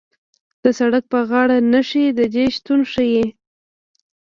[0.63, 3.25] د سړک په غاړه نښې د دې شتون ښیي